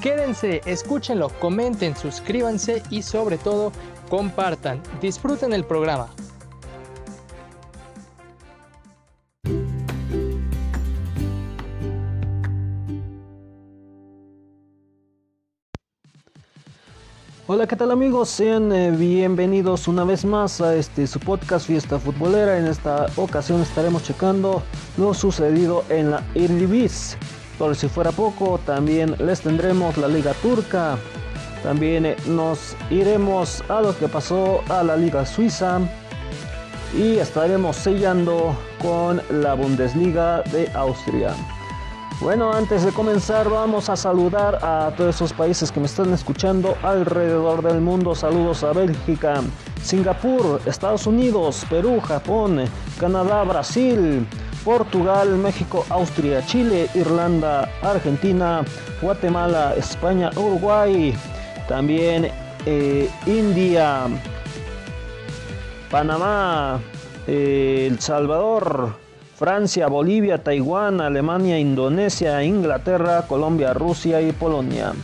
[0.00, 3.72] Quédense, escúchenlo, comenten, suscríbanse y sobre todo
[4.08, 4.82] compartan.
[5.00, 6.08] Disfruten el programa.
[17.48, 18.28] Hola, ¿qué tal amigos?
[18.28, 22.58] Sean eh, bienvenidos una vez más a este su podcast Fiesta Futbolera.
[22.58, 24.64] En esta ocasión estaremos checando
[24.96, 27.16] lo sucedido en la Eredivisie.
[27.58, 30.98] Por si fuera poco, también les tendremos la Liga Turca.
[31.62, 35.80] También eh, nos iremos a lo que pasó a la Liga Suiza.
[36.94, 41.34] Y estaremos sellando con la Bundesliga de Austria.
[42.20, 46.74] Bueno, antes de comenzar vamos a saludar a todos esos países que me están escuchando
[46.82, 48.14] alrededor del mundo.
[48.14, 49.42] Saludos a Bélgica,
[49.82, 52.64] Singapur, Estados Unidos, Perú, Japón,
[52.98, 54.26] Canadá, Brasil,
[54.66, 58.64] Portugal, México, Austria, Chile, Irlanda, Argentina,
[59.00, 61.14] Guatemala, España, Uruguay,
[61.68, 62.32] también
[62.66, 64.08] eh, India,
[65.88, 66.80] Panamá,
[67.28, 68.96] eh, El Salvador,
[69.36, 74.94] Francia, Bolivia, Taiwán, Alemania, Indonesia, Inglaterra, Colombia, Rusia y Polonia.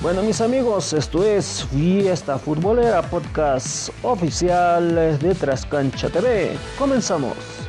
[0.00, 6.56] Bueno mis amigos, esto es Fiesta Futbolera, podcast oficial de Trascancha TV.
[6.78, 7.63] Comenzamos.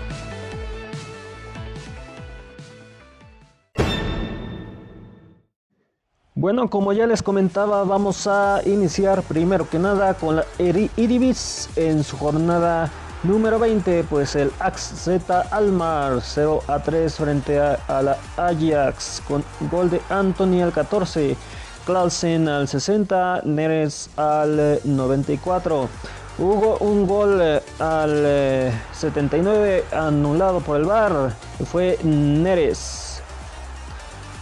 [6.45, 12.03] Bueno, como ya les comentaba, vamos a iniciar primero que nada con la Iribis en
[12.03, 12.91] su jornada
[13.23, 14.03] número 20.
[14.03, 15.09] Pues el AXZ
[15.49, 21.35] Almar 0 a 3 frente a, la Ajax con gol de Anthony al 14,
[21.83, 25.89] Clausen al 60, Neres al 94.
[26.37, 31.35] Hubo un gol eh, al 79 eh, anulado por el VAR,
[31.71, 33.14] fue Neres.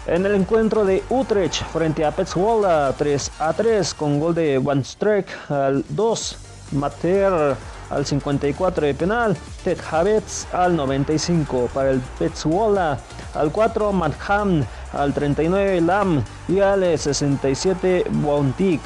[0.06, 4.84] En el encuentro de Utrecht frente a Petzwalda 3 a 3 con gol de Van
[4.84, 6.38] Streck al 2,
[6.74, 7.56] Mater
[7.90, 13.00] al 54 de penal, Ted Havertz al 95 para el Petzwalda
[13.34, 18.82] al 4, Manham al 39, Lam y al 67, Bontic.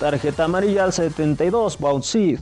[0.00, 2.40] Tarjeta amarilla al 72, Bouncid.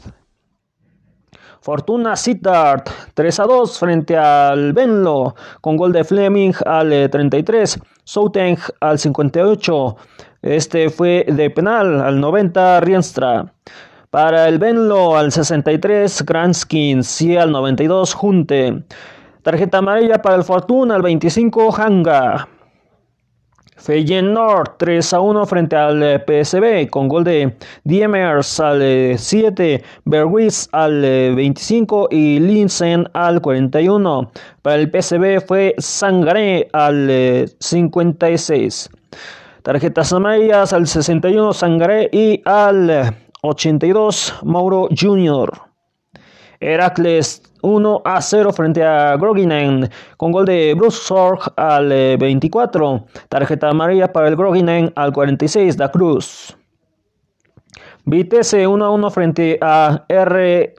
[1.60, 8.56] Fortuna Sittard 3 a 2 frente al Benlo con gol de Fleming al 33, Souteng
[8.78, 9.97] al 58.
[10.43, 13.53] Este fue de penal al 90 Rienstra.
[14.11, 18.84] Para el Benlo al 63 Granskins y al 92 Junte.
[19.43, 22.49] Tarjeta amarilla para el Fortuna al 25 Hanga.
[23.76, 29.84] Feyenoord 3 a 1 frente al eh, PSB con gol de Diemers al 7, eh,
[30.04, 34.31] Berwitz al 25 eh, y Linsen al 41.
[34.62, 38.91] Para el PSB fue Sangaré al 56.
[39.62, 45.53] Tarjetas amarillas al 61 Sangaré y al 82 Mauro Jr.
[46.60, 52.97] Heracles 1 a 0 frente a Groginen con gol de Bruce Sorg al 24.
[52.97, 56.56] Eh, Tarjeta amarilla para el Groginen al 46, Da Cruz.
[58.05, 60.75] Vitesse 1 a 1 frente a RKC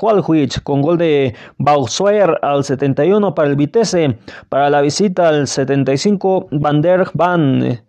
[0.00, 4.18] Hualwich con gol de Bausuer al 71 para el Vitesse.
[4.48, 7.82] Para la visita al 75, Van der Van.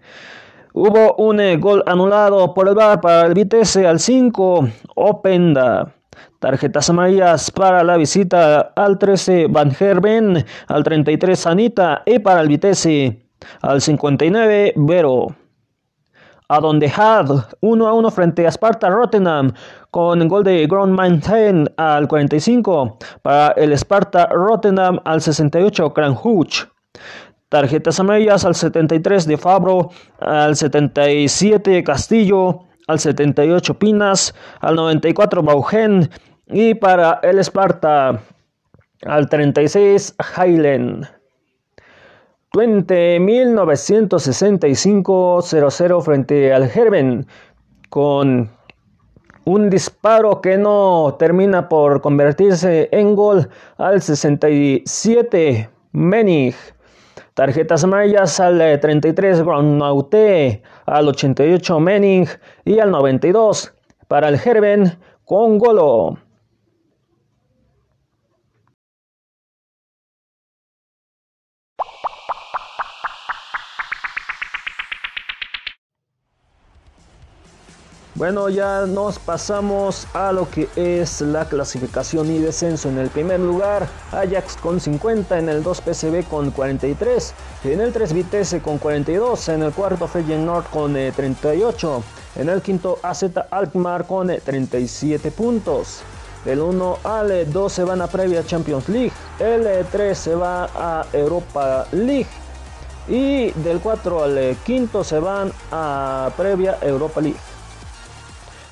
[0.74, 5.97] Hubo un eh, gol anulado por el VAR para el Vitesse al 5, Openda.
[6.40, 12.48] Tarjetas amarillas para la visita al 13 Van Herben, al 33 Sanita y para el
[12.48, 13.26] Vitesse
[13.62, 15.36] al 59 Vero.
[16.50, 17.30] A donde Had
[17.60, 19.52] 1 a 1 frente a Sparta Rotterdam
[19.90, 26.68] con gol de Ground Mountain al 45 para el Sparta Rotterdam al 68 Kranjuch.
[27.50, 29.90] Tarjetas amarillas al 73 de Fabro,
[30.20, 36.10] al 77 Castillo, al 78 Pinas, al 94 Baugen
[36.50, 38.22] y para el Esparta
[39.06, 41.08] al 36 Highland.
[42.54, 47.28] 20 1965 00 frente al Gerben
[47.90, 48.50] con
[49.46, 53.48] un disparo que no termina por convertirse en gol
[53.78, 56.56] al 67 Menig.
[57.34, 62.28] Tarjetas amarillas al 33 Gronaute, al 88 Menning
[62.66, 63.74] y al 92
[64.08, 66.18] para el Gerben con Golo.
[78.18, 82.90] Bueno, ya nos pasamos a lo que es la clasificación y descenso.
[82.90, 87.34] En el primer lugar, Ajax con 50, en el 2 PSV con 43,
[87.66, 91.98] en el 3 Vitesse con 42, en el cuarto Feyenoord con 38,
[92.36, 96.00] eh, en el quinto AZ Alkmaar con 37 eh, puntos.
[96.44, 100.68] Del 1 al 2 se van a previa Champions League, el 3 eh, se va
[100.74, 102.26] a Europa League
[103.08, 107.38] y del 4 al quinto se van a previa Europa League.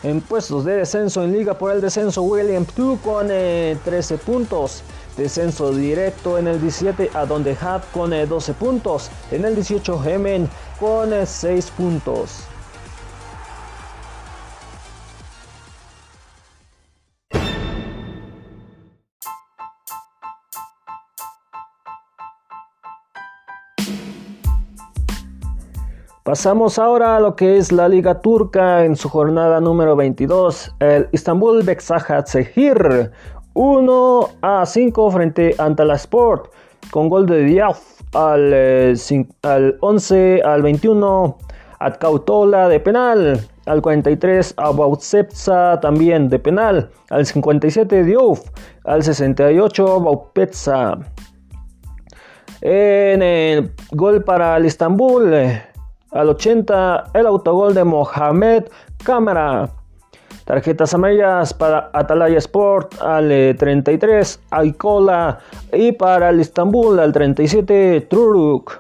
[0.05, 4.83] En puestos de descenso en liga por el descenso William 2 con 13 eh, puntos.
[5.17, 9.09] Descenso directo en el 17 a donde Hat con 12 eh, puntos.
[9.31, 10.47] En el 18 Gemen
[10.79, 12.43] con 6 eh, puntos.
[26.25, 30.75] Pasamos ahora a lo que es la Liga Turca en su jornada número 22.
[30.79, 31.63] El Istanbul
[32.25, 33.11] Sehir
[33.53, 36.51] 1 a 5 frente a Sport
[36.89, 37.79] con gol de Diaf
[38.15, 38.95] al, eh,
[39.43, 41.37] al 11 al 21.
[41.77, 43.39] Atcautola de penal.
[43.67, 46.89] Al 43 Abautsepsa también de penal.
[47.11, 48.49] Al 57 Diouf.
[48.83, 50.97] Al 68 Baupetsa.
[52.61, 55.74] En el gol para el Istanbul.
[56.15, 58.63] Al 80, el autogol de Mohamed
[59.03, 59.69] Cámara.
[60.45, 63.27] Tarjetas amarillas para Atalaya Sport al
[63.57, 65.39] 33, eh, Aikola.
[65.73, 68.77] Y para el Istanbul al 37, Truruk.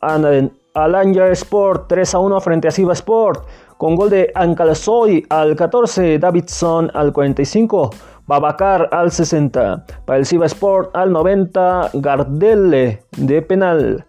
[0.00, 3.44] Alanya Sport 3 a 1 frente a Siva Sport.
[3.76, 7.90] Con gol de Ancalasoy al 14, Davidson al 45.
[8.28, 9.84] Babacar al 60.
[10.04, 14.06] Para el Siva Sport al 90, Gardelle de penal.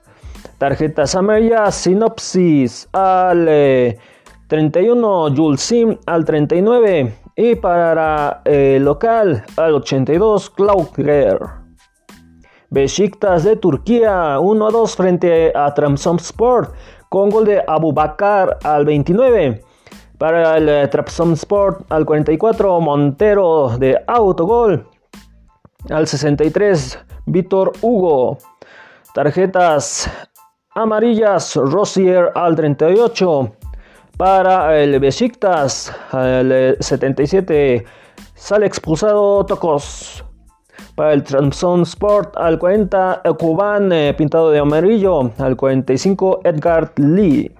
[0.61, 3.49] Tarjetas amarillas, Sinopsis al
[4.47, 11.39] 31, eh, Julsim al 39 y para eh, local al 82, Klauger.
[12.69, 15.73] Besiktas de Turquía 1 a 2 frente a
[16.19, 16.75] Sport
[17.09, 19.63] con gol de Abubakar al 29.
[20.19, 20.89] Para el eh,
[21.33, 24.87] Sport al 44, Montero de autogol.
[25.89, 28.37] Al 63, Víctor Hugo.
[29.15, 30.07] Tarjetas
[30.75, 33.51] amarillas, Rosier al 38.
[34.17, 37.85] Para el Besiktas, al 77,
[38.35, 40.23] sale expulsado Tocos.
[40.95, 45.31] Para el Trabzon Sport al 40, Cuban eh, pintado de amarillo.
[45.37, 47.51] Al 45, Edgar Lee.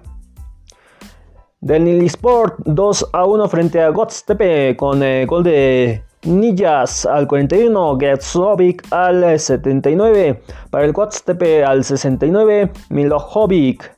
[1.62, 7.28] Del Nili Sport 2 a 1 frente a Gotstepe con eh, gol de Nillas al
[7.28, 13.98] 41, Getsovic al 79, para el Quatstepe al 69, Milojovic.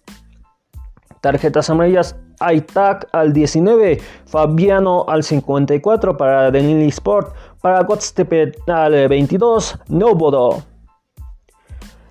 [1.19, 9.79] Tarjetas amarillas, Aitak al 19, Fabiano al 54 para Denili Sport, para Gotstepe al 22,
[9.89, 10.63] Nobodo.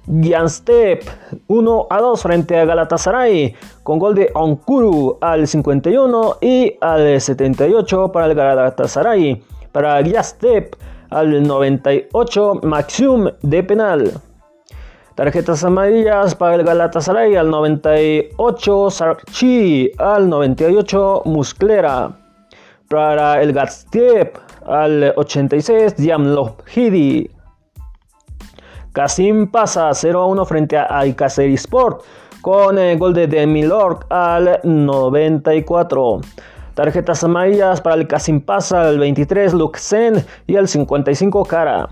[0.06, 1.05] Gianstep
[1.47, 3.55] 1 a 2 frente a Galatasaray
[3.85, 10.76] con gol de Onkuru al 51 y al 78 para el Galatasaray para Giastep
[11.10, 14.12] al 98 Maxim de penal.
[15.14, 22.12] Tarjetas amarillas para el Galatasaray al 98 Sarchi al 98 Musclera.
[22.88, 25.96] Para el Gastep al 86
[26.74, 27.31] Hidi.
[28.93, 32.02] Kasim pasa 0 a 1 frente a Alcacer Sport
[32.43, 36.20] con el gol de Demilorg al 94.
[36.74, 41.88] Tarjetas amarillas para el Casimpasa, el 23 Luxen y el 55 Cara.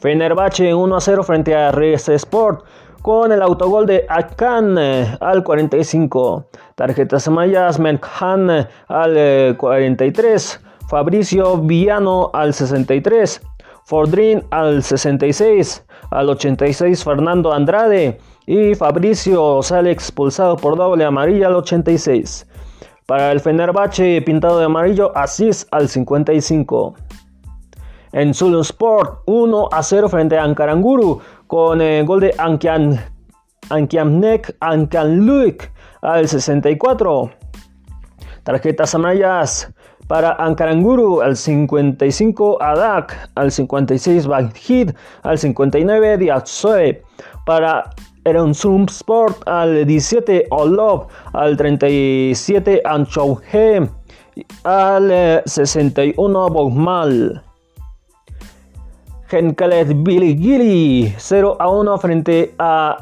[0.00, 2.64] Fenerbahce 1 a 0 frente a Res Sport
[3.02, 6.48] con el autogol de Akan eh, al 45.
[6.74, 10.54] Tarjetas amarillas Menkhan eh, al 43.
[10.54, 13.42] Eh, Fabricio Viano al 63.
[13.84, 15.84] Fordrin al 66.
[16.10, 18.18] Al 86 Fernando Andrade.
[18.46, 22.46] Y Fabricio sale expulsado por doble amarilla al 86.
[23.08, 26.94] Para el Fenerbahce pintado de amarillo, Asís al 55.
[28.12, 33.00] En Zulu Sport 1 a 0 frente a Ankaranguru con el gol de Ankian,
[33.70, 35.72] Ankiamnek Ankanluik
[36.02, 37.30] al 64.
[38.42, 39.72] Tarjetas amarillas.
[40.06, 44.90] Para Ankaranguru al 55 Adak, al 56 Baghid,
[45.22, 47.02] al 59 Diatsoe.
[47.46, 47.88] Para
[48.28, 53.88] Eronsum Sport al 17 Olov, al 37 Anchouhe,
[54.64, 57.42] al 61 Bogmal.
[59.28, 62.96] Genkalet Billy 0 a 1 frente a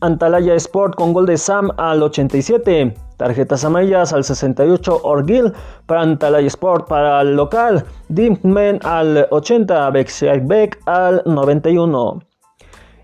[0.00, 2.94] Antalaya Sport con gol de Sam al 87.
[3.16, 5.52] Tarjetas amarillas al 68 Orgil
[5.86, 7.84] para Antalaya Sport para el local.
[8.08, 9.90] Dimpman al 80.
[9.90, 12.33] Beck al 91.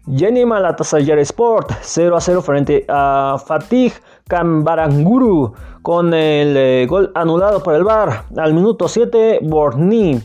[0.07, 3.93] Jenny Malatasayar Sport 0 a 0 frente a Fatih
[4.29, 5.53] Kambaranguru
[5.83, 10.21] con el eh, gol anulado por el VAR al minuto 7 Borni.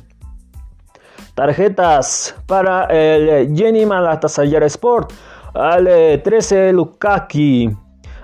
[1.34, 5.12] Tarjetas para el Jenny Malatasayar Sport.
[5.54, 5.86] Al
[6.24, 7.70] 13 Lukaki.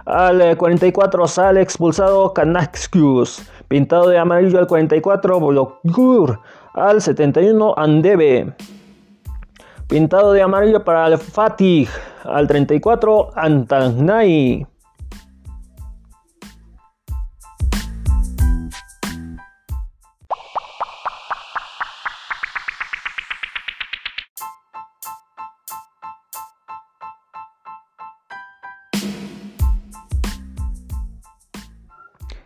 [0.05, 3.43] Al 44 sale expulsado Kanaxius.
[3.67, 6.39] Pintado de amarillo al 44 Bologur.
[6.73, 8.53] Al 71 Andebe.
[9.91, 11.85] Pintado de amarillo para el Fatih.
[12.23, 14.65] Al 34 Antanai.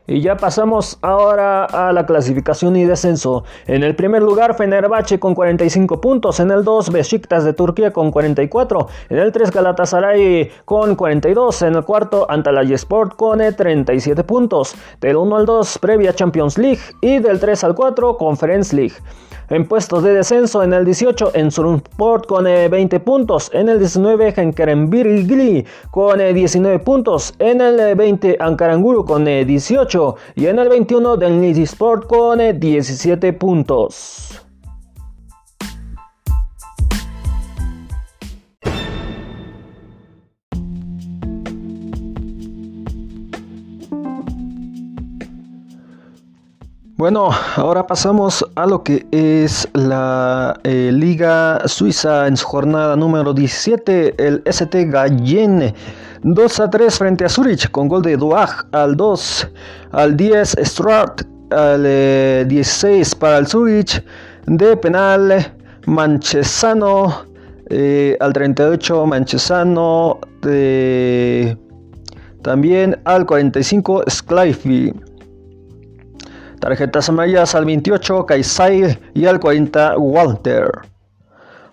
[0.07, 3.43] Y ya pasamos ahora a la clasificación y descenso.
[3.65, 6.39] En el primer lugar, Fenerbahce con 45 puntos.
[6.39, 8.87] En el 2, Besiktas de Turquía con 44.
[9.09, 11.63] En el 3, Galatasaray con 42.
[11.63, 14.75] En el cuarto, Antalya Sport con 37 puntos.
[15.01, 16.81] Del 1 al 2, previa Champions League.
[17.01, 18.95] Y del 3 al 4, Conference League.
[19.49, 23.51] En puestos de descenso, en el 18, en Surunsport con 20 eh, puntos.
[23.53, 24.33] En el 19,
[24.87, 27.33] Birgli con 19 eh, puntos.
[27.37, 30.15] En el 20, eh, Ankaranguru con 18.
[30.35, 34.44] Y en el 21, Del Sport con 17 puntos.
[47.05, 53.31] Bueno, ahora pasamos a lo que es la eh, Liga Suiza en su jornada número
[53.31, 54.15] 17.
[54.17, 55.71] El ST Gallen
[56.23, 59.47] 2 a 3 frente a Zurich con gol de Duag al 2,
[59.91, 61.21] al 10 Strart,
[61.51, 64.03] al 16 eh, para el Zurich
[64.47, 65.53] de penal
[65.85, 67.25] Manchesano,
[67.69, 70.21] eh, al 38 Manchesano,
[72.41, 74.91] también al 45 Sclifey.
[76.65, 80.67] Tarjetas amarillas al 28, Kaisai y al 40, Walter.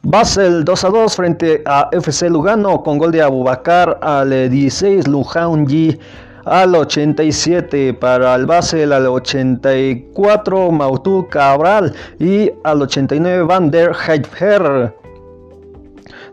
[0.02, 5.98] Basel 2 a 2 frente a FC Lugano con gol de Abubakar al 16, Lujanji
[6.44, 14.94] al 87 para el Basel al 84 Mautu Cabral y al 89 Van der Heidfer.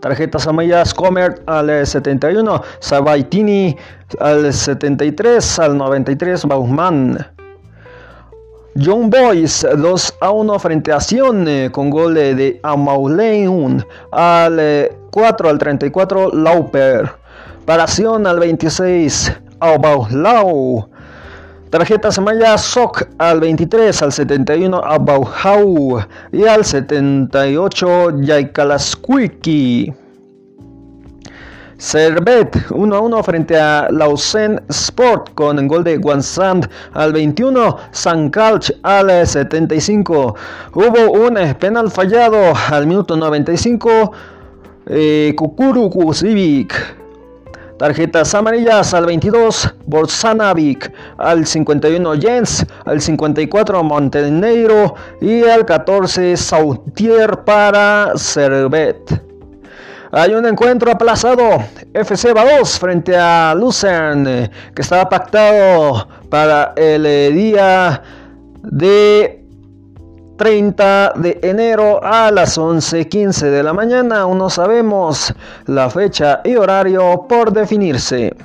[0.02, 3.78] Tarjetas amarillas Comer al 71, Sabaitini
[4.20, 7.39] al 73, al 93 Baumann.
[8.80, 15.48] John Boys 2 a 1 frente a Sion eh, con gol de Amauleun al 4
[15.48, 17.12] eh, al 34 Lauper.
[17.66, 20.88] Para Sion al 26 Aubaulau.
[21.70, 26.00] Tarjetas amarillas Sok al 23 al 71 Abauhau
[26.32, 29.94] y al 78 Yaikalasquiki.
[31.80, 37.78] Servet 1 a 1 frente a Lausanne Sport con el gol de Guansand al 21,
[37.92, 40.36] San Calch al 75.
[40.74, 44.12] Hubo un penal fallado al minuto 95,
[44.88, 45.90] eh, Kukuru.
[47.78, 57.46] Tarjetas amarillas al 22, Bolsanavic, al 51 Jens, al 54 Montenegro y al 14 Sautier
[57.46, 59.29] para Servet.
[60.12, 61.64] Hay un encuentro aplazado,
[61.94, 68.02] FC 2 frente a Lucerne, que estaba pactado para el eh, día
[68.64, 69.46] de
[70.38, 74.22] 30 de enero a las 11.15 de la mañana.
[74.22, 75.32] Aún no sabemos
[75.68, 78.36] la fecha y horario por definirse.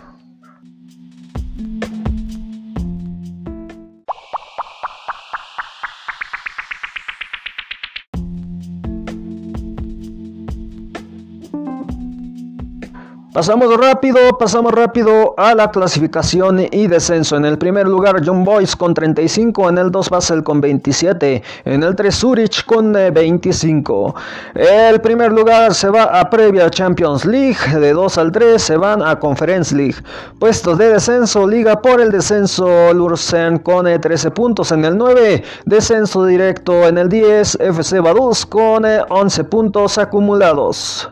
[13.35, 17.37] Pasamos rápido, pasamos rápido a la clasificación y descenso.
[17.37, 19.71] En el primer lugar, John Boyce con 35.
[19.71, 21.43] En el 2, Basel con 27.
[21.65, 24.15] En el 3, Zurich con 25.
[24.55, 27.59] Eh, el primer lugar se va a previa Champions League.
[27.77, 29.97] De 2 al 3 se van a Conference League.
[30.39, 34.71] Puestos de descenso, Liga por el descenso, Lursen con 13 eh, puntos.
[34.71, 36.87] En el 9, descenso directo.
[36.87, 41.11] En el 10, FC Vaduz con 11 eh, puntos acumulados.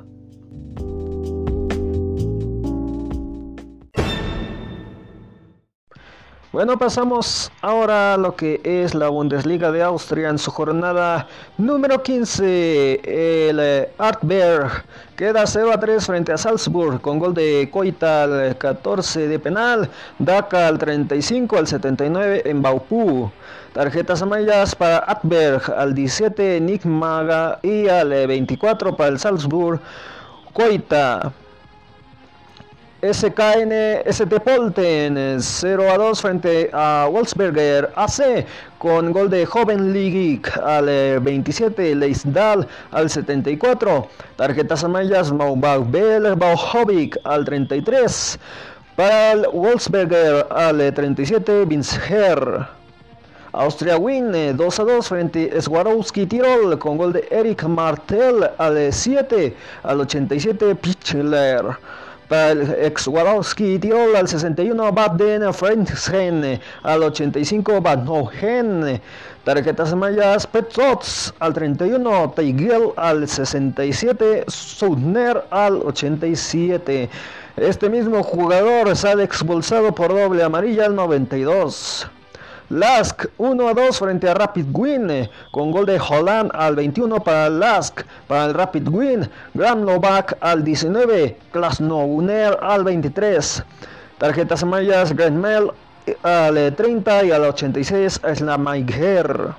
[6.52, 12.02] Bueno, pasamos ahora a lo que es la Bundesliga de Austria en su jornada número
[12.02, 13.48] 15.
[13.48, 14.84] El eh, Artberg
[15.16, 19.88] queda 0 a 3 frente a Salzburg con gol de Coita al 14 de penal,
[20.18, 23.30] Daka al 35 al 79 en Baupú.
[23.72, 29.80] Tarjetas amarillas para Artberg al 17 Nick Maga y al 24 eh, para el Salzburg.
[30.52, 31.32] Coita
[33.02, 38.46] SKN ST Polten 0 a 2 frente a Wolfsberger AC
[38.78, 44.06] con gol de Joven League al 27, eh, Leisdal al 74,
[44.36, 48.38] tarjetas amarillas Maubel Bauhovic al 33,
[48.94, 52.68] para Wolfsberger al 37, Vincer.
[53.50, 58.92] Austria win 2 a 2 frente a Swarovski Tirol con gol de Eric Martel al
[58.92, 61.76] 7 al 87 Pichler
[62.30, 69.00] el ex Warowski Tirol al 61, Baden Frentzen al 85, Badnogen.
[69.44, 77.10] Tarjetas mayas Petzots al 31, Teigel al 67, Sudner al 87.
[77.56, 82.08] Este mismo jugador sale expulsado por doble amarilla al 92.
[82.72, 87.50] Lask 1 a 2 frente a Rapid Win con gol de Holland al 21 para
[87.50, 93.62] Lask, para el Rapid Win, Graham Novak al 19, Klasnouner al 23.
[94.16, 95.70] Tarjetas amarillas, Grant Mel
[96.22, 99.52] al 30 y al 86 es la Maiger.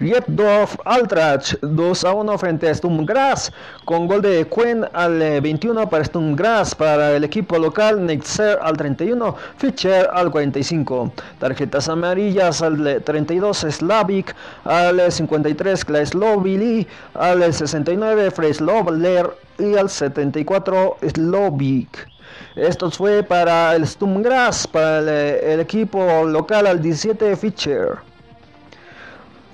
[0.00, 3.52] Rietdorf Altrach 2 a 1 frente a Stumgras
[3.84, 8.76] con gol de Quen al 21 eh, para Stumgras para el equipo local Neitzer al
[8.76, 19.30] 31 Fischer al 45 tarjetas amarillas al 32 Slavik al 53 Klaeslovili al 69 Freslovler
[19.58, 22.08] y al 74 Slovik
[22.54, 27.98] esto fue para el Stumgras, para el, eh, el equipo local al 17 Fischer.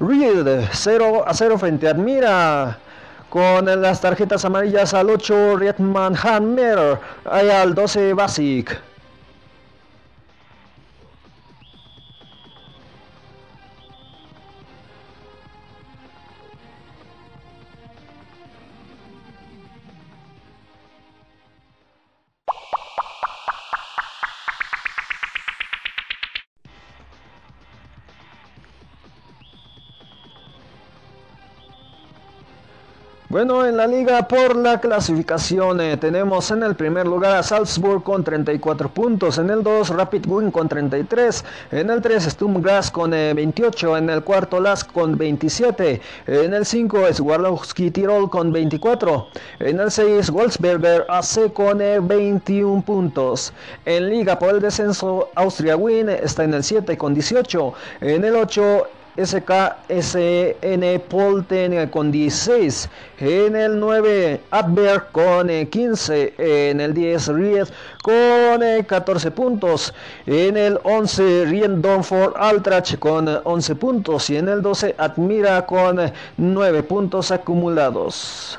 [0.00, 2.78] Reed 0 a 0 frente a Admira.
[3.28, 6.98] Con las tarjetas amarillas al 8 Rietman Hammer.
[7.24, 8.93] Al 12 Basic.
[33.34, 38.04] Bueno, en la liga por la clasificación eh, tenemos en el primer lugar a Salzburg
[38.04, 43.10] con 34 puntos, en el 2 Rapid Wien con 33, en el 3 Sturmgrass con
[43.10, 49.26] 28, eh, en el cuarto Lask con 27, en el 5 Swarlowski Tirol con 24,
[49.58, 53.52] en el 6 Wolfsberger AC con 21 eh, puntos.
[53.84, 58.36] En liga por el descenso Austria Wien está en el 7 con 18, en el
[58.36, 67.66] 8 SKSN Polten con 16, en el 9 Adver con 15, en el 10 Ried
[68.02, 69.94] con 14 puntos,
[70.26, 74.30] en el 11 Riendonfort Altrach con 11 puntos.
[74.30, 76.00] Y en el 12 Admira con
[76.36, 78.58] 9 puntos acumulados.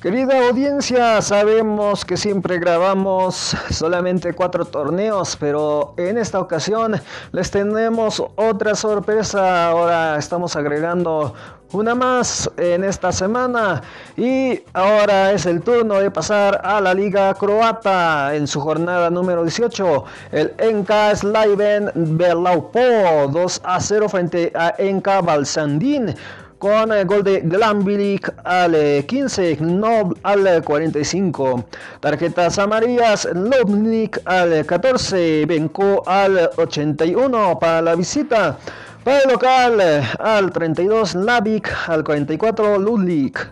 [0.00, 6.98] Querida audiencia, sabemos que siempre grabamos solamente cuatro torneos, pero en esta ocasión
[7.32, 9.68] les tenemos otra sorpresa.
[9.68, 11.34] Ahora estamos agregando
[11.72, 13.82] una más en esta semana
[14.16, 19.42] y ahora es el turno de pasar a la Liga Croata en su jornada número
[19.42, 20.04] 18.
[20.32, 26.14] El Enka Sliven Belaupo 2 a 0 frente a Enka Balsandín
[26.60, 31.64] con el gol de Glambilic al 15, Nob al 45.
[32.00, 38.58] Tarjetas amarillas, Lobnik al 14, Benko al 81 para la visita.
[39.02, 39.80] Para el local
[40.18, 43.50] al 32, Navik al 44, Ludlik.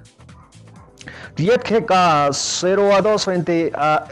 [1.34, 4.04] Rietkeka 0 a 2 frente a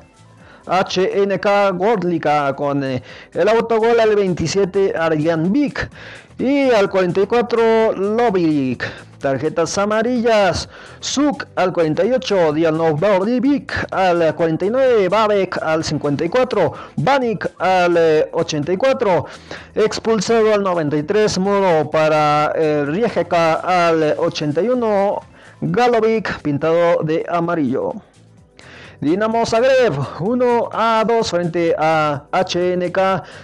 [0.67, 3.03] HNK Gordlica con eh,
[3.33, 5.89] el autogol al 27 Arjan Vic
[6.39, 8.85] y al 44 Lovic.
[9.21, 10.69] Tarjetas amarillas.
[11.01, 12.53] Suk al 48.
[12.53, 13.01] Dianov
[13.41, 15.09] Vic al 49.
[15.09, 16.73] Babek al 54.
[16.97, 17.97] Banik al
[18.33, 19.27] 84.
[19.75, 21.39] Eh, Expulsado al 93.
[21.39, 23.55] Muro para el Rijeka
[23.89, 25.23] al 81.
[25.63, 27.95] Galovic pintado de amarillo.
[29.01, 32.99] Dinamo Zagreb 1 a 2 frente a HNK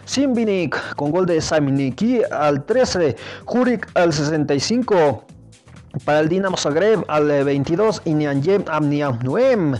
[0.06, 5.26] Simbinik con gol de Saminiki al 13, Jurik al 65.
[6.06, 9.76] Para el Dinamo Zagreb al 22, Inyanjem Amniamnuem.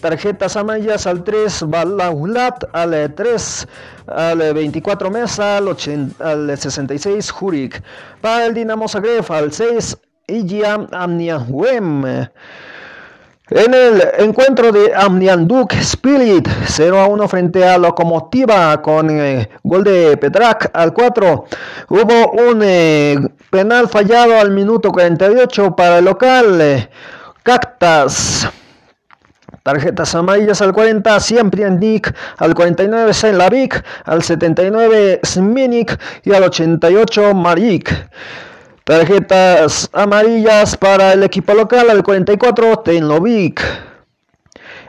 [0.00, 3.68] Tarjetas amarillas al 3, Balaulat al 3,
[4.06, 7.82] al 24 Mesa, al, 80, al 66, Jurik.
[8.20, 12.28] Para el Dinamo Zagreb al 6, Ijiam Amniamnuem.
[13.48, 19.84] En el encuentro de Amnianduk Spirit 0 a 1 frente a Locomotiva con eh, gol
[19.84, 21.44] de Petrak al 4.
[21.90, 23.16] Hubo un eh,
[23.48, 26.90] penal fallado al minuto 48 para el local.
[27.44, 28.48] Cactas.
[29.62, 37.32] Tarjetas amarillas al 40, siempre Nick, al 49 Senlavik, al 79 Sminik y al 88
[37.32, 37.92] Marik.
[38.86, 43.60] Tarjetas amarillas para el equipo local al 44 Tenlovic.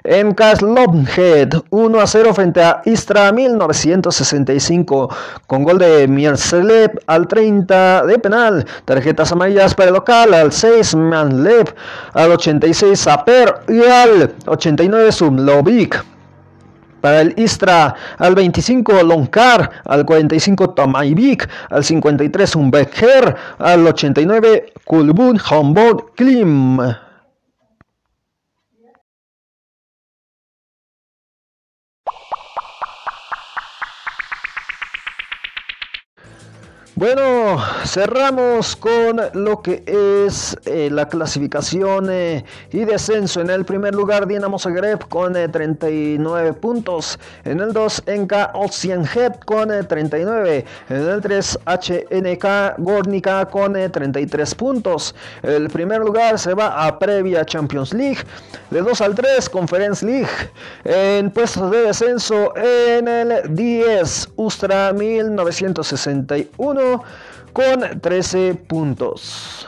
[0.04, 5.10] En Kaslovhead 1 a 0 frente a Istra 1965
[5.48, 8.68] con gol de Mierselev al 30 de penal.
[8.86, 11.74] Tarjetas amarillas para el local al 6 Manlev,
[12.14, 16.17] al 86 Zaper y al 89 Sublovic.
[17.02, 25.40] Para el Istra al 25 Loncar, al 45 Tomaivik, al 53 Umbecker, al 89 Kulbun
[25.40, 26.80] Humboldt Klim.
[36.98, 43.40] Bueno, cerramos con lo que es eh, la clasificación eh, y descenso.
[43.40, 47.20] En el primer lugar, Dinamo Zagreb con eh, 39 puntos.
[47.46, 50.66] En el 2, Enka Oceanhead con 39.
[50.90, 55.14] En el 3, HNK Gornica con 33 puntos.
[55.44, 58.24] El primer lugar se va a previa Champions League.
[58.72, 60.28] De 2 al 3, Conference League.
[60.84, 66.87] En puestos de descenso, en el 10, Ustra 1961
[67.54, 69.68] con 13 puntos.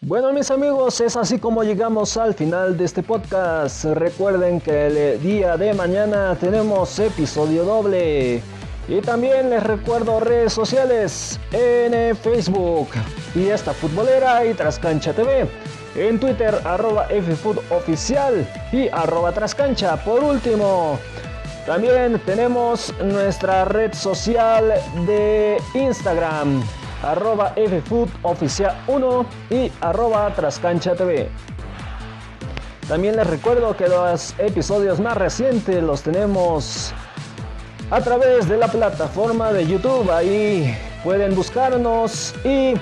[0.00, 3.86] Bueno mis amigos, es así como llegamos al final de este podcast.
[3.86, 8.40] Recuerden que el día de mañana tenemos episodio doble.
[8.88, 12.88] Y también les recuerdo redes sociales en Facebook,
[13.34, 15.48] y esta Futbolera y Trascancha TV.
[15.96, 19.96] En Twitter, arroba FFoodOficial y arroba Trascancha.
[20.04, 20.98] Por último,
[21.64, 24.74] también tenemos nuestra red social
[25.06, 26.62] de Instagram,
[27.02, 31.30] arroba FFoodOficial1 y arroba Trascancha TV.
[32.88, 36.92] También les recuerdo que los episodios más recientes los tenemos
[37.90, 40.10] a través de la plataforma de YouTube.
[40.10, 42.74] Ahí pueden buscarnos y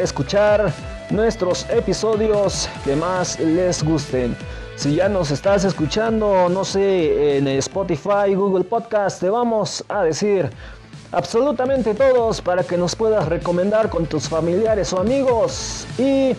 [0.00, 0.72] escuchar
[1.10, 4.36] nuestros episodios que más les gusten.
[4.76, 10.50] Si ya nos estás escuchando, no sé, en Spotify, Google Podcast, te vamos a decir
[11.12, 16.34] absolutamente todos para que nos puedas recomendar con tus familiares o amigos y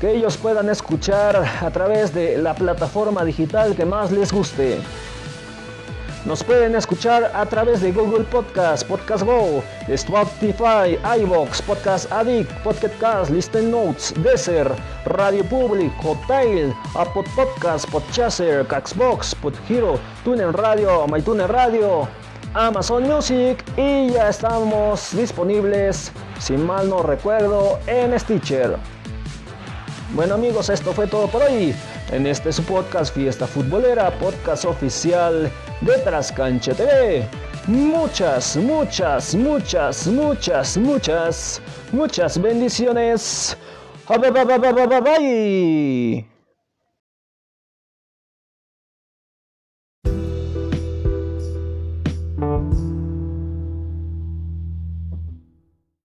[0.00, 4.78] que ellos puedan escuchar a través de la plataforma digital que más les guste.
[6.26, 12.98] Nos pueden escuchar a través de Google Podcast, Podcast Go, Spotify, iBox, Podcast Addict, Podcast
[12.98, 14.68] Cast, Listen Notes, Deezer,
[15.04, 22.08] Radio Public, Hotel, Apple Podcast, Podchaser, Caxbox, Podhero, TuneIn Radio, MyTuner Radio,
[22.54, 26.10] Amazon Music y ya estamos disponibles,
[26.40, 28.76] si mal no recuerdo, en Stitcher.
[30.12, 31.72] Bueno amigos, esto fue todo por hoy
[32.10, 37.28] en este su podcast Fiesta Futbolera, podcast oficial de Trascancha TV.
[37.66, 41.62] Muchas, muchas, muchas, muchas, muchas,
[41.92, 43.56] muchas bendiciones.
[44.08, 46.35] Bye.